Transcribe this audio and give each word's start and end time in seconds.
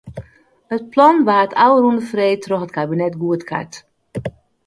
It 0.75 0.83
plan 0.93 1.17
waard 1.27 1.51
ôfrûne 1.65 2.03
freed 2.09 2.39
troch 2.45 2.65
it 2.65 2.75
kabinet 2.77 3.13
goedkard. 3.21 3.71